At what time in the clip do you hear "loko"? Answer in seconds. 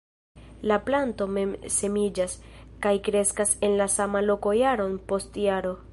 4.29-4.59